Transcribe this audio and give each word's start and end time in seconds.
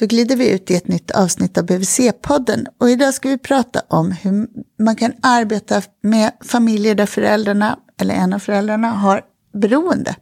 Då 0.00 0.06
glider 0.06 0.36
vi 0.36 0.50
ut 0.50 0.70
i 0.70 0.74
ett 0.74 0.88
nytt 0.88 1.10
avsnitt 1.10 1.58
av 1.58 1.64
BVC-podden 1.66 2.66
och 2.78 2.90
idag 2.90 3.14
ska 3.14 3.28
vi 3.28 3.38
prata 3.38 3.82
om 3.88 4.12
hur 4.12 4.46
man 4.82 4.96
kan 4.96 5.12
arbeta 5.22 5.82
med 6.02 6.32
familjer 6.40 6.94
där 6.94 7.06
föräldrarna, 7.06 7.78
eller 8.00 8.14
en 8.14 8.32
av 8.32 8.38
föräldrarna, 8.38 8.90
har 8.90 9.22
beroende 9.52 10.16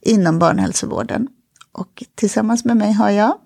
inom 0.00 0.38
barnhälsovården. 0.38 1.28
Och 1.72 2.04
tillsammans 2.14 2.64
med 2.64 2.76
mig 2.76 2.92
har 2.92 3.10
jag 3.10 3.38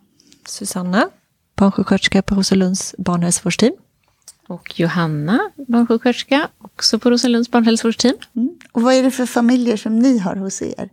Susanna, 0.49 1.09
barnsjuksköterska 1.57 2.23
på 2.23 2.35
Rosalunds 2.35 2.95
barnhälsovårdsteam. 2.99 3.75
Och 4.49 4.81
Johanna, 4.81 5.51
barnsjuksköterska, 5.69 6.49
också 6.59 6.99
på 6.99 7.11
Rosalunds 7.11 7.51
barnhälsovårdsteam. 7.51 8.17
Mm. 8.37 8.59
Och 8.73 8.83
vad 8.83 8.95
är 8.95 9.03
det 9.03 9.11
för 9.11 9.27
familjer 9.27 9.77
som 9.77 9.99
ni 9.99 10.19
har 10.19 10.37
hos 10.37 10.63
er? 10.63 10.91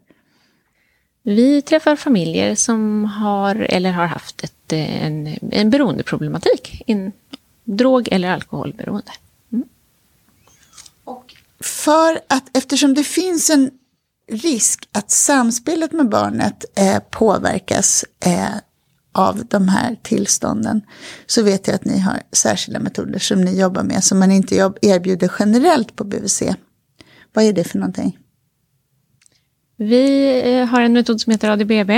Vi 1.24 1.62
träffar 1.62 1.96
familjer 1.96 2.56
som 2.56 3.06
har 3.06 3.56
eller 3.56 3.92
har 3.92 4.06
haft 4.06 4.44
ett, 4.44 4.53
en, 4.72 5.38
en 5.52 5.70
beroendeproblematik. 5.70 6.84
En 6.88 7.12
drog 7.64 8.08
eller 8.12 8.32
alkoholberoende. 8.32 9.12
Mm. 9.52 9.68
Och 11.04 11.36
för 11.60 12.20
att 12.30 12.58
eftersom 12.58 12.94
det 12.94 13.04
finns 13.04 13.50
en 13.50 13.72
risk 14.32 14.90
att 14.92 15.12
samspelet 15.12 15.92
med 15.92 16.10
barnet 16.10 16.66
eh, 16.76 17.00
påverkas 17.12 18.06
eh, 18.26 18.56
av 19.12 19.46
de 19.46 19.68
här 19.68 19.98
tillstånden 20.02 20.82
så 21.26 21.44
vet 21.44 21.68
jag 21.68 21.76
att 21.76 21.86
ni 21.86 22.00
har 22.00 22.22
särskilda 22.32 22.80
metoder 22.80 23.20
som 23.20 23.42
ni 23.42 23.60
jobbar 23.60 23.84
med 23.84 24.04
som 24.04 24.20
man 24.20 24.32
inte 24.32 24.56
erbjuder 24.82 25.32
generellt 25.40 25.96
på 25.96 26.04
BVC. 26.04 26.44
Vad 27.34 27.46
är 27.46 27.54
det 27.54 27.64
för 27.64 27.80
någonting? 27.80 28.18
Vi 29.76 30.28
eh, 30.54 30.66
har 30.66 30.82
en 30.82 30.94
metod 30.94 31.22
som 31.22 31.32
heter 31.32 31.50
ADBB. 31.50 31.92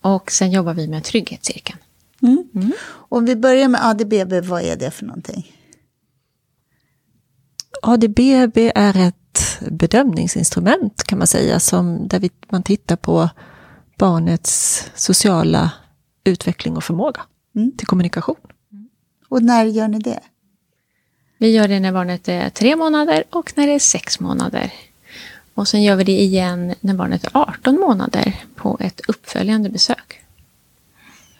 Och 0.00 0.30
sen 0.30 0.50
jobbar 0.50 0.74
vi 0.74 0.88
med 0.88 1.04
trygghetscirkeln. 1.04 1.78
Mm. 2.22 2.48
Mm. 2.54 2.72
Om 2.88 3.24
vi 3.24 3.36
börjar 3.36 3.68
med 3.68 3.86
ADBB, 3.86 4.46
vad 4.48 4.62
är 4.62 4.76
det 4.76 4.90
för 4.90 5.04
någonting? 5.04 5.52
ADBB 7.82 8.58
är 8.74 8.96
ett 8.96 9.58
bedömningsinstrument 9.70 11.04
kan 11.04 11.18
man 11.18 11.26
säga, 11.26 11.60
som, 11.60 12.08
där 12.08 12.20
vi, 12.20 12.30
man 12.48 12.62
tittar 12.62 12.96
på 12.96 13.30
barnets 13.98 14.84
sociala 14.94 15.70
utveckling 16.24 16.76
och 16.76 16.84
förmåga 16.84 17.20
mm. 17.56 17.76
till 17.76 17.86
kommunikation. 17.86 18.36
Och 19.28 19.42
när 19.42 19.64
gör 19.64 19.88
ni 19.88 19.98
det? 19.98 20.20
Vi 21.38 21.50
gör 21.50 21.68
det 21.68 21.80
när 21.80 21.92
barnet 21.92 22.28
är 22.28 22.50
tre 22.50 22.76
månader 22.76 23.24
och 23.30 23.52
när 23.56 23.66
det 23.66 23.72
är 23.72 23.78
sex 23.78 24.20
månader. 24.20 24.72
Och 25.58 25.68
sen 25.68 25.82
gör 25.82 25.96
vi 25.96 26.04
det 26.04 26.20
igen 26.20 26.74
när 26.80 26.94
barnet 26.94 27.24
är 27.24 27.30
18 27.34 27.80
månader 27.80 28.44
på 28.54 28.76
ett 28.80 29.00
uppföljande 29.08 29.70
besök. 29.70 30.20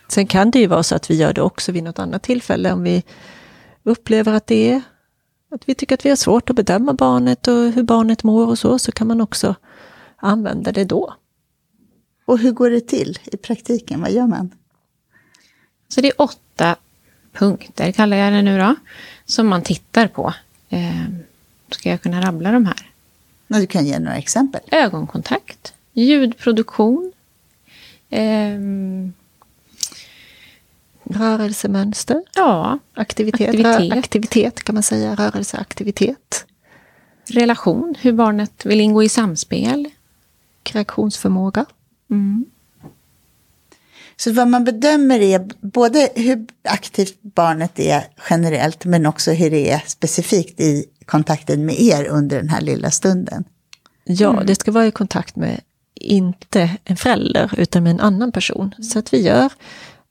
Sen 0.09 0.27
kan 0.27 0.51
det 0.51 0.59
ju 0.59 0.67
vara 0.67 0.83
så 0.83 0.95
att 0.95 1.11
vi 1.11 1.15
gör 1.15 1.33
det 1.33 1.43
också 1.43 1.73
vid 1.73 1.83
något 1.83 1.99
annat 1.99 2.23
tillfälle 2.23 2.73
om 2.73 2.83
vi 2.83 3.03
upplever 3.83 4.33
att 4.33 4.47
det 4.47 4.71
är 4.71 4.83
att 5.51 5.69
vi 5.69 5.75
tycker 5.75 5.95
att 5.95 6.05
vi 6.05 6.09
har 6.09 6.17
svårt 6.17 6.51
att 6.51 6.57
bedöma 6.57 6.93
barnet 6.93 7.49
och 7.49 7.73
hur 7.73 7.83
barnet 7.83 8.25
mår 8.25 8.47
och 8.47 8.59
så, 8.59 8.79
så 8.79 8.93
kan 8.93 9.07
man 9.07 9.21
också 9.21 9.55
använda 10.17 10.73
det 10.73 10.85
då. 10.85 11.15
Och 12.25 12.39
hur 12.39 12.53
går 12.53 12.71
det 12.71 12.89
till 12.89 13.19
i 13.25 13.37
praktiken? 13.37 14.01
Vad 14.01 14.13
gör 14.13 14.27
man? 14.27 14.51
Så 15.89 16.01
det 16.01 16.09
är 16.09 16.21
åtta 16.23 16.77
punkter, 17.33 17.93
kallar 17.93 18.17
jag 18.17 18.33
det 18.33 18.43
nu 18.43 18.59
då, 18.59 18.75
som 19.25 19.49
man 19.49 19.63
tittar 19.63 20.09
på. 20.09 20.35
Eh, 20.69 21.05
ska 21.71 21.91
jag 21.91 22.03
kunna 22.03 22.21
rabbla 22.23 22.53
de 22.53 22.67
här? 22.67 22.89
Du 23.49 23.67
kan 23.67 23.87
ge 23.87 23.99
några 23.99 24.17
exempel. 24.17 24.61
Ögonkontakt, 24.71 25.75
ljudproduktion, 25.93 27.13
eh, 28.11 28.59
Rörelsemönster? 31.11 32.23
Ja. 32.35 32.79
Aktivitet, 32.95 33.49
aktivitet. 33.49 33.99
aktivitet 33.99 34.63
kan 34.63 34.75
man 34.75 34.83
säga, 34.83 35.15
rörelseaktivitet. 35.15 36.47
Relation, 37.27 37.95
hur 38.01 38.13
barnet 38.13 38.67
vill 38.67 38.81
ingå 38.81 39.03
i 39.03 39.09
samspel. 39.09 39.89
Reaktionsförmåga. 40.65 41.67
Mm. 42.11 42.45
Så 44.17 44.33
vad 44.33 44.49
man 44.49 44.65
bedömer 44.65 45.21
är 45.21 45.49
både 45.61 46.11
hur 46.15 46.47
aktivt 46.63 47.19
barnet 47.23 47.79
är 47.79 48.05
generellt 48.31 48.85
men 48.85 49.07
också 49.07 49.31
hur 49.31 49.51
det 49.51 49.71
är 49.71 49.83
specifikt 49.87 50.61
i 50.61 50.85
kontakten 51.09 51.67
med 51.67 51.81
er 51.81 52.09
under 52.09 52.37
den 52.37 52.49
här 52.49 52.61
lilla 52.61 52.91
stunden. 52.91 53.45
Ja, 54.05 54.33
mm. 54.33 54.47
det 54.47 54.55
ska 54.55 54.73
vara 54.73 54.87
i 54.87 54.91
kontakt 54.91 55.37
med 55.37 55.61
inte 55.95 56.71
en 56.85 56.97
förälder 56.97 57.55
utan 57.57 57.83
med 57.83 57.91
en 57.91 58.01
annan 58.01 58.33
person. 58.33 58.75
Så 58.83 58.99
att 58.99 59.15
vi 59.15 59.23
gör, 59.23 59.53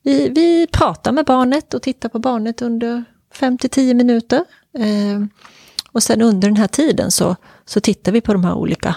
vi, 0.04 0.30
vi 0.30 0.68
pratar 0.68 1.12
med 1.12 1.26
barnet 1.26 1.74
och 1.74 1.82
tittar 1.82 2.10
på 2.10 2.20
barnet 2.20 2.62
under 2.62 3.04
5 3.34 3.58
till 3.58 3.70
10 3.70 3.94
minuter. 3.94 4.44
Eh, 4.78 5.26
och 5.92 6.04
sen 6.04 6.22
under 6.22 6.48
den 6.48 6.58
här 6.58 6.68
tiden 6.68 7.12
så, 7.12 7.36
så 7.66 7.80
tittar 7.80 8.12
vi 8.12 8.22
på 8.22 8.34
de 8.34 8.44
här 8.44 8.54
olika 8.54 8.96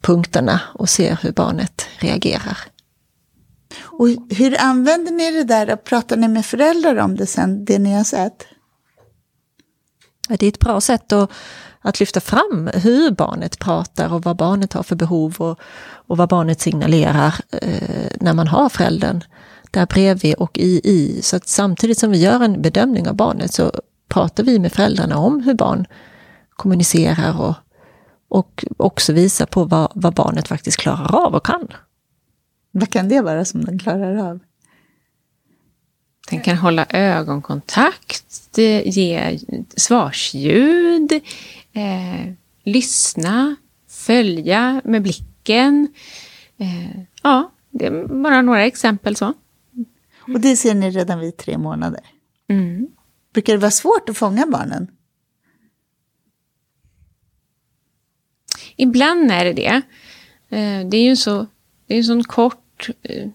punkterna 0.00 0.60
och 0.74 0.88
ser 0.88 1.18
hur 1.22 1.32
barnet 1.32 1.86
reagerar. 1.98 2.58
Och 3.82 4.08
hur 4.30 4.60
använder 4.60 5.12
ni 5.12 5.30
det 5.30 5.44
där? 5.44 5.76
Pratar 5.76 6.16
ni 6.16 6.28
med 6.28 6.46
föräldrar 6.46 6.96
om 6.96 7.16
det 7.16 7.26
sen, 7.26 7.64
det 7.64 7.78
ni 7.78 7.94
har 7.94 8.04
sett? 8.04 8.46
Det 10.28 10.42
är 10.42 10.48
ett 10.48 10.58
bra 10.58 10.80
sätt 10.80 11.12
att, 11.12 11.30
att 11.80 12.00
lyfta 12.00 12.20
fram 12.20 12.70
hur 12.74 13.10
barnet 13.10 13.58
pratar 13.58 14.12
och 14.12 14.22
vad 14.22 14.36
barnet 14.36 14.72
har 14.72 14.82
för 14.82 14.96
behov 14.96 15.34
och, 15.38 15.58
och 16.06 16.16
vad 16.16 16.28
barnet 16.28 16.60
signalerar 16.60 17.34
eh, 17.62 18.10
när 18.20 18.32
man 18.32 18.48
har 18.48 18.68
föräldern 18.68 19.24
där 19.70 19.86
bredvid 19.86 20.34
och 20.34 20.58
i, 20.58 20.80
i. 20.84 21.22
Så 21.22 21.36
att 21.36 21.48
samtidigt 21.48 21.98
som 21.98 22.10
vi 22.10 22.18
gör 22.18 22.40
en 22.40 22.62
bedömning 22.62 23.08
av 23.08 23.14
barnet 23.14 23.54
så 23.54 23.72
pratar 24.08 24.44
vi 24.44 24.58
med 24.58 24.72
föräldrarna 24.72 25.18
om 25.18 25.40
hur 25.40 25.54
barn 25.54 25.86
kommunicerar 26.50 27.40
och, 27.40 27.54
och 28.28 28.64
också 28.76 29.12
visar 29.12 29.46
på 29.46 29.64
vad, 29.64 29.92
vad 29.94 30.14
barnet 30.14 30.48
faktiskt 30.48 30.76
klarar 30.76 31.26
av 31.26 31.34
och 31.34 31.46
kan. 31.46 31.68
Vad 32.70 32.90
kan 32.90 33.08
det 33.08 33.20
vara 33.20 33.44
som 33.44 33.64
den 33.64 33.78
klarar 33.78 34.30
av? 34.30 34.40
Den 36.34 36.42
kan 36.42 36.56
hålla 36.56 36.86
ögonkontakt, 36.90 38.58
ge 38.84 39.38
svarsljud, 39.76 41.12
eh, 41.72 42.32
lyssna, 42.64 43.56
följa 43.88 44.80
med 44.84 45.02
blicken. 45.02 45.88
Eh, 46.58 47.00
ja, 47.22 47.52
det 47.70 47.86
är 47.86 48.06
bara 48.22 48.42
några 48.42 48.64
exempel 48.64 49.16
så. 49.16 49.34
Och 50.20 50.40
det 50.40 50.56
ser 50.56 50.74
ni 50.74 50.90
redan 50.90 51.20
vid 51.20 51.36
tre 51.36 51.58
månader? 51.58 52.00
Mm. 52.48 52.88
Brukar 53.32 53.52
det 53.52 53.58
vara 53.58 53.70
svårt 53.70 54.08
att 54.08 54.16
fånga 54.16 54.46
barnen? 54.46 54.86
Ibland 58.76 59.30
är 59.30 59.44
det 59.44 59.52
det. 59.52 59.82
Eh, 60.48 60.88
det 60.88 60.96
är 60.96 61.04
ju 61.04 61.16
så, 61.16 61.46
det 61.86 61.94
är 61.94 61.98
en 61.98 62.04
sån 62.04 62.24
kort 62.24 62.88
eh, 63.02 63.28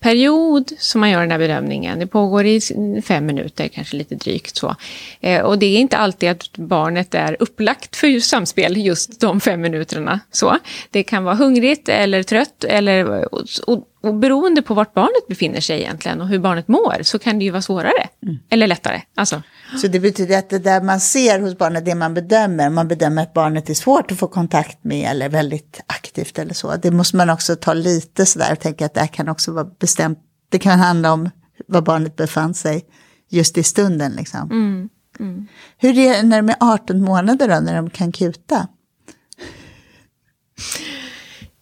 period 0.00 0.72
som 0.78 1.00
man 1.00 1.10
gör 1.10 1.20
den 1.20 1.30
här 1.30 1.38
bedömningen. 1.38 1.98
Det 1.98 2.06
pågår 2.06 2.46
i 2.46 2.60
fem 3.04 3.26
minuter, 3.26 3.68
kanske 3.68 3.96
lite 3.96 4.14
drygt 4.14 4.56
så. 4.56 4.76
Eh, 5.20 5.42
och 5.42 5.58
det 5.58 5.66
är 5.66 5.78
inte 5.78 5.96
alltid 5.96 6.30
att 6.30 6.56
barnet 6.56 7.14
är 7.14 7.36
upplagt 7.40 7.96
för 7.96 8.20
samspel 8.20 8.76
just 8.76 9.20
de 9.20 9.40
fem 9.40 9.60
minuterna. 9.60 10.20
Så. 10.30 10.58
Det 10.90 11.02
kan 11.02 11.24
vara 11.24 11.34
hungrigt 11.34 11.88
eller 11.88 12.22
trött 12.22 12.64
eller, 12.64 13.34
och, 13.34 13.44
och, 13.66 13.84
och 14.08 14.14
beroende 14.14 14.62
på 14.62 14.74
vart 14.74 14.94
barnet 14.94 15.28
befinner 15.28 15.60
sig 15.60 15.80
egentligen 15.80 16.20
och 16.20 16.28
hur 16.28 16.38
barnet 16.38 16.68
mår 16.68 17.02
så 17.02 17.18
kan 17.18 17.38
det 17.38 17.44
ju 17.44 17.50
vara 17.50 17.62
svårare 17.62 18.08
mm. 18.22 18.38
eller 18.50 18.66
lättare. 18.66 19.02
Alltså. 19.14 19.42
Så 19.80 19.86
det 19.86 20.00
betyder 20.00 20.38
att 20.38 20.50
det 20.50 20.58
där 20.58 20.82
man 20.82 21.00
ser 21.00 21.40
hos 21.40 21.58
barnet, 21.58 21.84
det 21.84 21.94
man 21.94 22.14
bedömer, 22.14 22.70
man 22.70 22.88
bedömer 22.88 23.22
att 23.22 23.34
barnet 23.34 23.70
är 23.70 23.74
svårt 23.74 24.12
att 24.12 24.18
få 24.18 24.28
kontakt 24.28 24.84
med 24.84 25.10
eller 25.10 25.28
väldigt 25.28 25.80
aktivt 25.86 26.38
eller 26.38 26.54
så. 26.54 26.76
Det 26.76 26.90
måste 26.90 27.16
man 27.16 27.30
också 27.30 27.56
ta 27.56 27.74
lite 27.74 28.26
sådär 28.26 28.52
och 28.52 28.60
tänka 28.60 28.86
att 28.86 28.94
det 28.94 29.00
här 29.00 29.06
kan 29.06 29.28
också 29.28 29.52
vara 29.52 29.64
bestämt. 29.64 30.18
Det 30.48 30.58
kan 30.58 30.78
handla 30.78 31.12
om 31.12 31.30
var 31.66 31.82
barnet 31.82 32.16
befann 32.16 32.54
sig 32.54 32.84
just 33.28 33.58
i 33.58 33.62
stunden 33.62 34.12
liksom. 34.12 34.50
Mm. 34.50 34.88
Mm. 35.20 35.46
Hur 35.78 35.98
är 35.98 36.12
det 36.16 36.22
när 36.22 36.42
de 36.42 36.48
är 36.48 36.56
18 36.60 37.02
månader 37.02 37.48
då, 37.48 37.60
när 37.60 37.76
de 37.76 37.90
kan 37.90 38.12
kuta? 38.12 38.68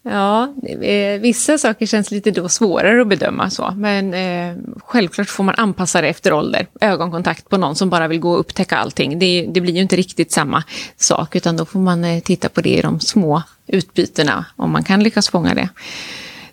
Ja, 0.08 0.54
eh, 0.82 1.20
vissa 1.20 1.58
saker 1.58 1.86
känns 1.86 2.10
lite 2.10 2.30
då 2.30 2.48
svårare 2.48 3.00
att 3.00 3.08
bedöma 3.08 3.50
så. 3.50 3.74
Men 3.76 4.14
eh, 4.14 4.56
självklart 4.84 5.28
får 5.28 5.44
man 5.44 5.54
anpassa 5.58 6.00
det 6.00 6.08
efter 6.08 6.32
ålder. 6.32 6.66
Ögonkontakt 6.80 7.48
på 7.48 7.56
någon 7.56 7.76
som 7.76 7.90
bara 7.90 8.08
vill 8.08 8.20
gå 8.20 8.32
och 8.32 8.40
upptäcka 8.40 8.76
allting. 8.76 9.18
Det, 9.18 9.46
det 9.54 9.60
blir 9.60 9.74
ju 9.74 9.80
inte 9.80 9.96
riktigt 9.96 10.32
samma 10.32 10.62
sak. 10.96 11.36
Utan 11.36 11.56
då 11.56 11.64
får 11.64 11.80
man 11.80 12.04
eh, 12.04 12.20
titta 12.20 12.48
på 12.48 12.60
det 12.60 12.78
i 12.78 12.82
de 12.82 13.00
små 13.00 13.42
utbytena. 13.66 14.44
Om 14.56 14.70
man 14.70 14.84
kan 14.84 15.02
lyckas 15.02 15.28
fånga 15.28 15.54
det. 15.54 15.68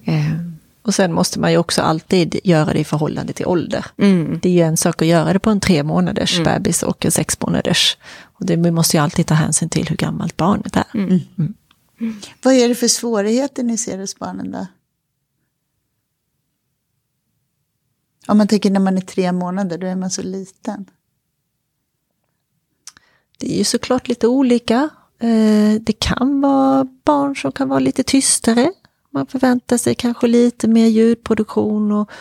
Eh. 0.05 0.53
Och 0.81 0.95
sen 0.95 1.13
måste 1.13 1.39
man 1.39 1.51
ju 1.51 1.57
också 1.57 1.81
alltid 1.81 2.39
göra 2.44 2.73
det 2.73 2.79
i 2.79 2.83
förhållande 2.83 3.33
till 3.33 3.45
ålder. 3.45 3.85
Mm. 3.97 4.39
Det 4.41 4.50
är 4.50 4.53
ju 4.53 4.61
en 4.61 4.77
sak 4.77 5.01
att 5.01 5.07
göra 5.07 5.33
det 5.33 5.39
på 5.39 5.50
en 5.50 5.59
tre 5.59 5.83
månaders 5.83 6.39
mm. 6.39 6.53
bebis 6.53 6.83
och 6.83 7.05
en 7.05 7.11
sex 7.11 7.38
månaders. 7.39 7.97
Och 8.21 8.45
det, 8.45 8.55
vi 8.55 8.71
måste 8.71 8.97
ju 8.97 9.03
alltid 9.03 9.25
ta 9.25 9.33
hänsyn 9.33 9.69
till 9.69 9.89
hur 9.89 9.95
gammalt 9.95 10.38
barnet 10.38 10.75
är. 10.75 10.83
Mm. 10.94 11.19
mm. 11.38 11.53
Vad 12.43 12.53
är 12.53 12.69
det 12.69 12.75
för 12.75 12.87
svårigheter 12.87 13.63
ni 13.63 13.77
ser 13.77 13.97
hos 13.97 14.19
barnen 14.19 14.51
då? 14.51 14.67
Om 18.27 18.37
man 18.37 18.47
tänker 18.47 18.71
när 18.71 18.79
man 18.79 18.97
är 18.97 19.01
tre 19.01 19.31
månader, 19.31 19.77
då 19.77 19.87
är 19.87 19.95
man 19.95 20.09
så 20.09 20.21
liten. 20.21 20.85
Det 23.37 23.53
är 23.53 23.57
ju 23.57 23.63
såklart 23.63 24.07
lite 24.07 24.27
olika. 24.27 24.89
Eh, 25.19 25.73
det 25.81 25.93
kan 25.99 26.41
vara 26.41 26.87
barn 27.03 27.35
som 27.35 27.51
kan 27.51 27.69
vara 27.69 27.79
lite 27.79 28.03
tystare. 28.03 28.73
Man 29.09 29.27
förväntar 29.27 29.77
sig 29.77 29.95
kanske 29.95 30.27
lite 30.27 30.67
mer 30.67 30.87
ljudproduktion 30.87 31.91
och, 31.91 32.11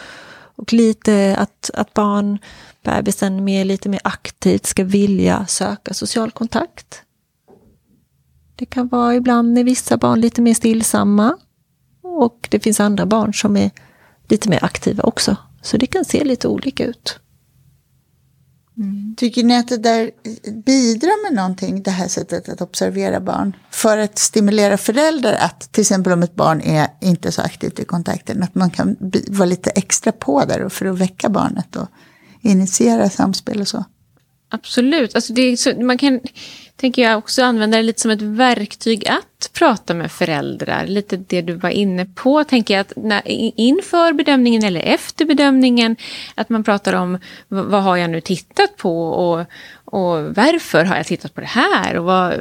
och 0.57 0.73
lite 0.73 1.37
att, 1.39 1.71
att 1.75 1.95
barn, 1.95 2.39
bebisen, 2.83 3.45
mer, 3.45 3.65
lite 3.65 3.89
mer 3.89 4.01
aktivt 4.05 4.67
ska 4.67 4.85
vilja 4.85 5.47
söka 5.47 5.95
social 5.95 6.31
kontakt. 6.31 7.03
Det 8.57 8.67
kan 8.67 8.89
vara 8.89 9.15
ibland 9.15 9.59
är 9.59 9.65
vissa 9.65 9.97
barn 9.97 10.21
lite 10.21 10.43
mer 10.43 10.55
stillsamma 10.55 11.39
och 12.03 12.49
det 12.51 12.61
finns 12.61 12.81
andra 12.81 13.07
barn 13.07 13.35
som 13.35 13.57
är 13.57 13.71
lite 14.29 14.49
mer 14.49 14.65
aktiva 14.65 15.03
också. 15.03 15.37
Så 15.63 15.77
det 15.77 15.87
kan 15.87 16.05
se 16.05 16.25
lite 16.25 16.49
olika 16.49 16.85
ut. 16.85 17.19
Mm. 18.77 19.15
Tycker 19.17 19.45
ni 19.45 19.57
att 19.57 19.69
det 19.69 19.77
där 19.77 20.11
bidrar 20.65 21.25
med 21.25 21.37
någonting, 21.37 21.83
det 21.83 21.91
här 21.91 22.09
sättet 22.09 22.49
att 22.49 22.61
observera 22.61 23.21
barn? 23.21 23.57
För 23.71 23.99
att 23.99 24.19
stimulera 24.19 24.77
föräldrar 24.77 25.35
att, 25.35 25.73
till 25.73 25.81
exempel 25.81 26.13
om 26.13 26.23
ett 26.23 26.35
barn 26.35 26.61
är 26.61 26.89
inte 27.01 27.33
så 27.33 27.43
aktivt 27.43 27.79
i 27.81 27.85
kontakten, 27.85 28.43
att 28.43 28.55
man 28.55 28.71
kan 28.71 28.97
vara 29.29 29.47
lite 29.47 29.71
extra 29.71 30.13
på 30.13 30.45
där 30.45 30.69
för 30.69 30.87
att 30.87 30.99
väcka 30.99 31.29
barnet 31.29 31.77
och 31.77 31.89
initiera 32.41 33.11
samspel 33.11 33.61
och 33.61 33.69
så? 33.69 33.85
Absolut. 34.55 35.15
Alltså 35.15 35.33
det 35.33 35.57
så, 35.57 35.81
man 35.81 35.99
kan, 35.99 36.21
tänker 36.77 37.03
jag, 37.03 37.19
också 37.19 37.43
använda 37.43 37.77
det 37.77 37.83
lite 37.83 38.01
som 38.01 38.11
ett 38.11 38.23
verktyg 38.23 39.09
att 39.09 39.51
prata 39.53 39.95
med 39.95 40.13
föräldrar. 40.13 40.87
Lite 40.87 41.17
det 41.17 41.43
du 41.43 41.53
var 41.53 41.71
inne 41.71 42.07
på, 42.07 42.45
tänker 42.45 42.75
jag, 42.75 42.81
att 42.81 42.93
när, 42.97 43.23
inför 43.57 44.13
bedömningen 44.13 44.65
eller 44.65 44.81
efter 44.81 45.25
bedömningen, 45.25 45.97
att 46.35 46.49
man 46.49 46.65
pratar 46.65 46.93
om 46.93 47.19
vad 47.49 47.83
har 47.83 47.97
jag 47.97 48.11
nu 48.11 48.21
tittat 48.21 48.77
på 48.77 49.09
och, 49.09 49.41
och 49.85 50.37
varför 50.37 50.85
har 50.85 50.97
jag 50.97 51.07
tittat 51.07 51.35
på 51.35 51.41
det 51.41 51.47
här? 51.47 51.97
Och 51.97 52.05
vad, 52.05 52.35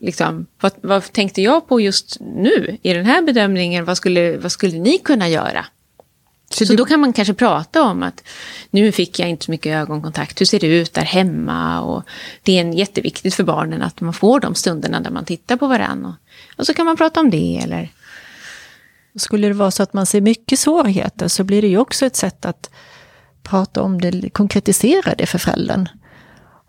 liksom, 0.00 0.46
vad, 0.60 0.72
vad 0.80 1.12
tänkte 1.12 1.42
jag 1.42 1.68
på 1.68 1.80
just 1.80 2.16
nu 2.20 2.78
i 2.82 2.92
den 2.92 3.06
här 3.06 3.22
bedömningen? 3.22 3.84
Vad 3.84 3.96
skulle, 3.96 4.36
vad 4.36 4.52
skulle 4.52 4.78
ni 4.78 4.98
kunna 4.98 5.28
göra? 5.28 5.66
Så, 6.54 6.66
så 6.66 6.74
då 6.74 6.84
kan 6.84 7.00
man 7.00 7.12
kanske 7.12 7.34
prata 7.34 7.82
om 7.82 8.02
att 8.02 8.24
nu 8.70 8.92
fick 8.92 9.18
jag 9.18 9.28
inte 9.28 9.44
så 9.44 9.50
mycket 9.50 9.72
ögonkontakt, 9.72 10.40
hur 10.40 10.46
ser 10.46 10.60
det 10.60 10.66
ut 10.66 10.94
där 10.94 11.02
hemma? 11.02 11.80
Och 11.80 12.02
det 12.42 12.56
är 12.56 12.60
en 12.60 12.72
jätteviktigt 12.72 13.34
för 13.34 13.44
barnen 13.44 13.82
att 13.82 14.00
man 14.00 14.12
får 14.12 14.40
de 14.40 14.54
stunderna 14.54 15.00
där 15.00 15.10
man 15.10 15.24
tittar 15.24 15.56
på 15.56 15.66
varandra. 15.66 16.08
Och, 16.08 16.58
och 16.58 16.66
så 16.66 16.74
kan 16.74 16.86
man 16.86 16.96
prata 16.96 17.20
om 17.20 17.30
det. 17.30 17.60
Eller... 17.64 17.92
Skulle 19.16 19.48
det 19.48 19.54
vara 19.54 19.70
så 19.70 19.82
att 19.82 19.92
man 19.92 20.06
ser 20.06 20.20
mycket 20.20 20.58
svårigheter 20.58 21.28
så 21.28 21.44
blir 21.44 21.62
det 21.62 21.68
ju 21.68 21.78
också 21.78 22.06
ett 22.06 22.16
sätt 22.16 22.44
att 22.44 22.70
prata 23.42 23.82
om 23.82 24.00
det, 24.00 24.30
konkretisera 24.30 25.14
det 25.14 25.26
för 25.26 25.38
föräldern. 25.38 25.88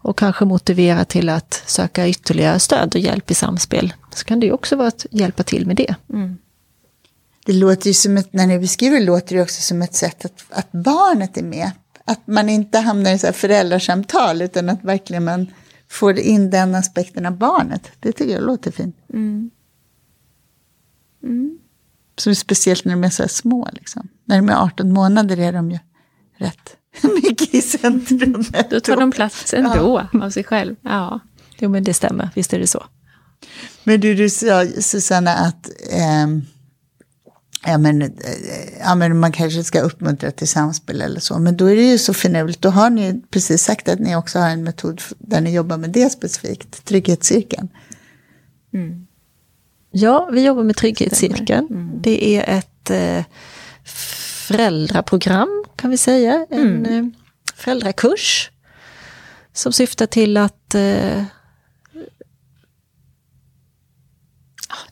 Och 0.04 0.18
kanske 0.18 0.46
motivera 0.46 1.06
till 1.06 1.30
att 1.30 1.64
söka 1.66 2.08
ytterligare 2.08 2.60
stöd 2.60 2.96
och 2.96 3.02
hjälp 3.02 3.32
i 3.32 3.34
samspel. 3.34 3.94
Så 4.16 4.26
kan 4.26 4.40
det 4.40 4.46
ju 4.46 4.52
också 4.52 4.76
vara 4.76 4.88
att 4.88 5.06
hjälpa 5.12 5.44
till 5.44 5.68
med 5.68 5.76
det. 5.76 5.96
Mm 6.14 6.38
det 7.46 7.54
låter 7.54 7.88
ju 7.88 7.94
som 7.94 8.18
ett, 8.18 8.34
när 8.34 8.48
ni 8.48 8.60
beskriver 8.60 9.00
det 9.00 9.06
låter 9.06 9.36
det 9.36 9.42
också 9.42 9.62
som 9.62 9.82
ett 9.82 9.96
sätt 9.96 10.26
att, 10.26 10.44
att 10.50 10.72
barnet 10.72 11.38
är 11.38 11.44
med. 11.44 11.72
Att 12.06 12.28
man 12.28 12.50
inte 12.50 12.80
hamnar 12.80 13.12
i 13.12 13.20
så 13.20 13.28
här 13.28 13.34
föräldrasamtal 13.34 14.42
utan 14.42 14.70
att 14.70 14.84
verkligen 14.84 15.24
man 15.24 15.48
får 15.90 16.20
in 16.20 16.50
den 16.50 16.76
aspekten 16.76 17.26
av 17.26 17.38
barnet. 17.38 17.92
Det 18.00 18.12
tycker 18.12 18.34
jag 18.34 18.44
låter 18.44 18.72
fint. 18.72 18.96
Mm. 19.14 19.52
Mm. 21.24 21.58
Så 22.18 22.36
speciellt 22.36 22.86
när 22.86 22.94
de 22.94 23.04
är 23.04 23.10
så 23.10 23.24
här 23.24 23.28
små. 23.28 23.70
Liksom. 23.72 24.08
När 24.26 24.38
de 24.38 24.50
är 24.50 24.64
18 24.64 24.94
månader 24.94 25.40
är 25.40 25.54
de 25.54 25.72
ju 25.72 25.80
rätt 26.38 26.78
mycket 27.24 27.56
i 27.56 27.62
centrum. 27.62 28.44
Då 28.70 28.80
tar 28.80 28.98
de 28.98 29.12
plats 29.12 29.54
ändå 29.54 30.08
ja. 30.14 30.26
av 30.26 30.30
sig 30.30 30.44
själv. 30.44 30.76
Ja. 30.82 31.20
Jo 31.58 31.70
men 31.70 31.84
det 31.84 31.94
stämmer, 31.94 32.30
visst 32.36 32.54
är 32.54 32.60
det 32.60 32.68
så. 32.68 32.84
Men 33.84 34.00
du, 34.00 34.16
du 34.16 34.30
sa 34.30 34.66
Susanna 34.66 35.34
att 35.34 35.70
eh, 35.92 36.28
ja 37.66 37.78
men, 37.78 38.02
eh, 38.02 38.10
ja 38.80 38.96
men 38.96 39.20
man 39.20 39.32
kanske 39.32 39.64
ska 39.64 39.82
uppmuntra 39.82 40.32
till 40.32 40.48
samspel 40.48 41.02
eller 41.02 41.20
så. 41.20 41.40
Men 41.40 41.58
då 41.58 41.66
är 41.66 41.76
det 41.76 41.92
ju 41.92 41.98
så 41.98 42.14
finurligt, 42.14 42.62
då 42.62 42.70
har 42.70 42.90
ni 42.90 43.22
precis 43.30 43.64
sagt 43.64 43.90
att 43.90 44.00
ni 44.00 44.16
också 44.16 44.40
har 44.40 44.50
en 44.50 44.64
metod 44.64 45.02
där 45.18 45.42
ni 45.42 45.54
jobbar 45.54 45.78
med 45.78 45.90
det 45.90 46.10
specifikt, 46.10 46.86
trygghetscirkeln. 46.86 47.70
Mm. 48.74 49.08
Ja, 49.92 50.30
vi 50.32 50.46
jobbar 50.46 50.64
med 50.64 50.76
trygghetscirkeln. 50.76 51.68
Mm. 51.70 51.92
Det 52.02 52.36
är 52.36 52.58
ett 52.58 52.90
eh, 52.90 53.26
föräldraprogram 54.48 55.66
kan 55.76 55.90
vi 55.90 55.98
säga, 55.98 56.46
en 56.50 56.86
mm. 56.86 56.86
eh, 56.86 57.06
föräldrakurs 57.56 58.52
som 59.54 59.74
syftar 59.74 60.06
till 60.06 60.38
att 60.38 60.76
eh, 60.76 61.24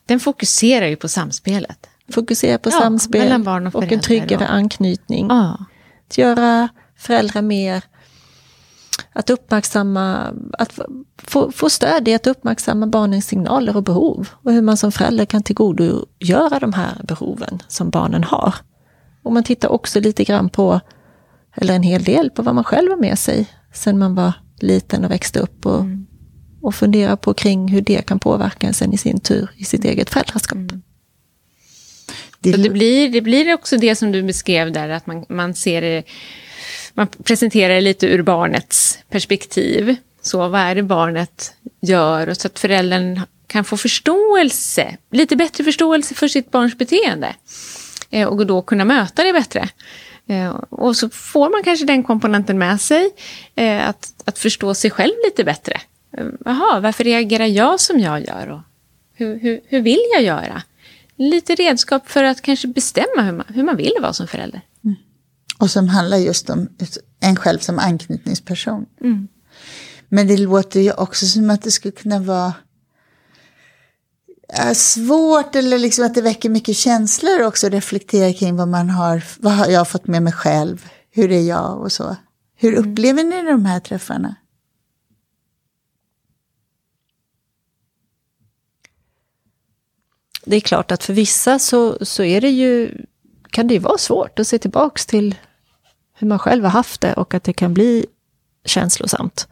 Den 0.06 0.20
fokuserar 0.20 0.86
ju 0.86 0.96
på 0.96 1.08
samspelet. 1.08 1.89
Fokusera 2.12 2.58
på 2.58 2.70
ja, 2.70 2.80
samspel 2.80 3.46
och, 3.48 3.74
och, 3.74 3.92
en 3.92 4.00
tryggare 4.00 4.44
och... 4.44 4.52
anknytning. 4.52 5.26
Ja. 5.28 5.58
Att 6.08 6.18
göra 6.18 6.68
föräldrar 6.96 7.42
mer 7.42 7.84
att 9.12 9.30
uppmärksamma, 9.30 10.34
att 10.52 10.78
få, 11.18 11.52
få 11.52 11.70
stöd 11.70 12.08
i 12.08 12.14
att 12.14 12.26
uppmärksamma 12.26 12.86
barnens 12.86 13.26
signaler 13.26 13.76
och 13.76 13.82
behov 13.82 14.28
och 14.32 14.52
hur 14.52 14.62
man 14.62 14.76
som 14.76 14.92
förälder 14.92 15.24
kan 15.24 15.42
tillgodogöra 15.42 16.58
de 16.58 16.72
här 16.72 17.00
behoven 17.04 17.62
som 17.68 17.90
barnen 17.90 18.24
har. 18.24 18.54
Och 19.22 19.32
man 19.32 19.44
tittar 19.44 19.68
också 19.68 20.00
lite 20.00 20.24
grann 20.24 20.48
på, 20.48 20.80
eller 21.54 21.74
en 21.74 21.82
hel 21.82 22.04
del 22.04 22.30
på 22.30 22.42
vad 22.42 22.54
man 22.54 22.64
själv 22.64 22.90
har 22.90 22.96
med 22.96 23.18
sig 23.18 23.48
sen 23.72 23.98
man 23.98 24.14
var 24.14 24.32
liten 24.60 25.04
och 25.04 25.10
växte 25.10 25.40
upp 25.40 25.66
och, 25.66 25.80
mm. 25.80 26.06
och 26.62 26.74
funderar 26.74 27.16
på 27.16 27.34
kring 27.34 27.68
hur 27.68 27.80
det 27.80 28.06
kan 28.06 28.18
påverka 28.18 28.66
en 28.66 28.74
sen 28.74 28.92
i 28.92 28.98
sin 28.98 29.20
tur 29.20 29.50
i 29.56 29.64
sitt 29.64 29.84
eget 29.84 30.10
föräldraskap. 30.10 30.58
Mm. 30.58 30.82
Det, 32.42 32.52
det, 32.52 32.70
blir, 32.70 33.08
det 33.08 33.20
blir 33.20 33.54
också 33.54 33.76
det 33.76 33.96
som 33.96 34.12
du 34.12 34.22
beskrev 34.22 34.72
där, 34.72 34.88
att 34.88 35.06
man, 35.06 35.26
man 35.28 35.54
ser 35.54 35.80
det, 35.80 36.02
man 36.94 37.06
presenterar 37.06 37.74
det 37.74 37.80
lite 37.80 38.06
ur 38.06 38.22
barnets 38.22 38.98
perspektiv. 39.10 39.96
Så 40.22 40.48
vad 40.48 40.60
är 40.60 40.74
det 40.74 40.82
barnet 40.82 41.54
gör? 41.80 42.28
Och 42.28 42.36
så 42.36 42.46
att 42.46 42.58
föräldern 42.58 43.20
kan 43.46 43.64
få 43.64 43.76
förståelse, 43.76 44.96
lite 45.10 45.36
bättre 45.36 45.64
förståelse 45.64 46.14
för 46.14 46.28
sitt 46.28 46.50
barns 46.50 46.78
beteende. 46.78 47.34
Eh, 48.10 48.28
och 48.28 48.46
då 48.46 48.62
kunna 48.62 48.84
möta 48.84 49.24
det 49.24 49.32
bättre. 49.32 49.68
Eh, 50.28 50.50
och 50.68 50.96
så 50.96 51.10
får 51.10 51.50
man 51.50 51.62
kanske 51.62 51.86
den 51.86 52.02
komponenten 52.02 52.58
med 52.58 52.80
sig, 52.80 53.10
eh, 53.54 53.88
att, 53.88 54.14
att 54.24 54.38
förstå 54.38 54.74
sig 54.74 54.90
själv 54.90 55.12
lite 55.24 55.44
bättre. 55.44 55.80
Jaha, 56.44 56.80
varför 56.80 57.04
reagerar 57.04 57.46
jag 57.46 57.80
som 57.80 58.00
jag 58.00 58.26
gör? 58.26 58.50
Och 58.50 58.60
hur, 59.14 59.38
hur, 59.38 59.60
hur 59.66 59.80
vill 59.80 60.04
jag 60.12 60.22
göra? 60.22 60.62
Lite 61.20 61.54
redskap 61.54 62.08
för 62.08 62.24
att 62.24 62.42
kanske 62.42 62.68
bestämma 62.68 63.22
hur 63.22 63.32
man, 63.32 63.46
hur 63.48 63.62
man 63.64 63.76
vill 63.76 63.92
vara 64.00 64.12
som 64.12 64.26
förälder. 64.26 64.60
Mm. 64.84 64.96
Och 65.58 65.70
som 65.70 65.88
handlar 65.88 66.16
just 66.16 66.50
om 66.50 66.68
en 67.20 67.36
själv 67.36 67.58
som 67.58 67.78
anknytningsperson. 67.78 68.86
Mm. 69.00 69.28
Men 70.08 70.28
det 70.28 70.36
låter 70.36 70.80
ju 70.80 70.92
också 70.92 71.26
som 71.26 71.50
att 71.50 71.62
det 71.62 71.70
skulle 71.70 71.92
kunna 71.92 72.18
vara 72.18 72.54
svårt 74.74 75.56
eller 75.56 75.78
liksom 75.78 76.06
att 76.06 76.14
det 76.14 76.22
väcker 76.22 76.50
mycket 76.50 76.76
känslor 76.76 77.42
också. 77.42 77.68
Reflektera 77.68 78.32
kring 78.32 78.56
vad 78.56 78.68
man 78.68 78.90
har, 78.90 79.22
vad 79.38 79.52
har 79.52 79.66
jag 79.66 79.88
fått 79.88 80.06
med 80.06 80.22
mig 80.22 80.32
själv, 80.32 80.86
hur 81.10 81.32
är 81.32 81.40
jag 81.40 81.80
och 81.80 81.92
så. 81.92 82.16
Hur 82.56 82.74
mm. 82.78 82.90
upplever 82.90 83.24
ni 83.24 83.42
de 83.42 83.64
här 83.64 83.80
träffarna? 83.80 84.34
Det 90.44 90.56
är 90.56 90.60
klart 90.60 90.92
att 90.92 91.04
för 91.04 91.12
vissa 91.12 91.58
så, 91.58 92.04
så 92.04 92.22
är 92.22 92.40
det 92.40 92.50
ju, 92.50 92.94
kan 93.50 93.66
det 93.66 93.74
ju 93.74 93.80
vara 93.80 93.98
svårt 93.98 94.38
att 94.38 94.46
se 94.46 94.58
tillbaks 94.58 95.06
till 95.06 95.34
hur 96.14 96.26
man 96.26 96.38
själv 96.38 96.64
har 96.64 96.70
haft 96.70 97.00
det 97.00 97.12
och 97.12 97.34
att 97.34 97.44
det 97.44 97.52
kan 97.52 97.74
bli 97.74 98.06
känslosamt. 98.64 99.48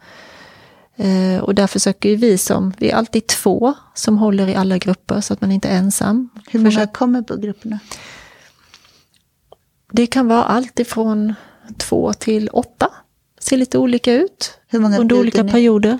Eh, 0.95 1.43
och 1.43 1.55
där 1.55 1.67
försöker 1.67 2.15
vi 2.15 2.37
som, 2.37 2.73
vi 2.77 2.89
är 2.89 2.95
alltid 2.95 3.27
två 3.27 3.73
som 3.93 4.17
håller 4.17 4.47
i 4.47 4.55
alla 4.55 4.77
grupper 4.77 5.21
så 5.21 5.33
att 5.33 5.41
man 5.41 5.51
inte 5.51 5.67
är 5.67 5.77
ensam. 5.77 6.29
Hur 6.49 6.59
många 6.59 6.71
Försök... 6.71 6.93
kommer 6.93 7.21
på 7.21 7.35
grupperna? 7.35 7.79
Det 9.91 10.07
kan 10.07 10.27
vara 10.27 10.43
allt 10.43 10.79
ifrån 10.79 11.35
två 11.77 12.13
till 12.13 12.49
åtta. 12.49 12.89
Ser 13.39 13.57
lite 13.57 13.77
olika 13.77 14.13
ut. 14.13 14.59
Under 14.71 15.19
olika 15.19 15.43
perioder. 15.43 15.99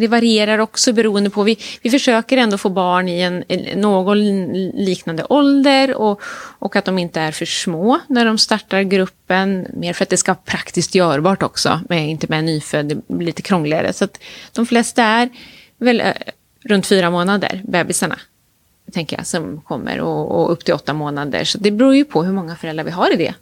Det 0.00 0.08
varierar 0.08 0.58
också 0.58 0.92
beroende 0.92 1.30
på, 1.30 1.42
vi, 1.42 1.58
vi 1.82 1.90
försöker 1.90 2.36
ändå 2.36 2.58
få 2.58 2.68
barn 2.68 3.08
i 3.08 3.20
en, 3.20 3.44
en 3.48 3.80
någon 3.80 4.52
liknande 4.84 5.24
ålder 5.28 5.94
och, 5.94 6.20
och 6.58 6.76
att 6.76 6.84
de 6.84 6.98
inte 6.98 7.20
är 7.20 7.32
för 7.32 7.46
små 7.46 8.00
när 8.06 8.24
de 8.24 8.38
startar 8.38 8.82
gruppen. 8.82 9.66
Mer 9.74 9.92
för 9.92 10.02
att 10.02 10.10
det 10.10 10.16
ska 10.16 10.32
vara 10.32 10.42
praktiskt 10.44 10.94
görbart 10.94 11.42
också, 11.42 11.80
med, 11.88 12.08
inte 12.08 12.26
med 12.28 12.38
en 12.38 12.46
nyfödd, 12.46 12.86
det 12.86 13.08
blir 13.08 13.26
lite 13.26 13.42
krångligare. 13.42 13.92
Så 13.92 14.04
att 14.04 14.20
de 14.52 14.66
flesta 14.66 15.04
är 15.04 15.28
väl 15.78 16.00
eh, 16.00 16.12
runt 16.64 16.86
fyra 16.86 17.10
månader, 17.10 17.62
bebisarna 17.64 18.18
tänker 18.92 19.16
jag, 19.16 19.26
som 19.26 19.60
kommer 19.60 20.00
och, 20.00 20.40
och, 20.40 20.52
upp 20.52 20.64
till 20.64 20.74
åtta 20.74 20.92
månader. 20.92 21.44
Så 21.44 21.58
det 21.58 21.70
beror 21.70 21.94
ju 21.94 22.04
på 22.04 22.22
hur 22.22 22.32
många 22.32 22.56
föräldrar 22.56 22.84
vi 22.84 22.90
har 22.90 23.12
i 23.14 23.16
det 23.16 23.34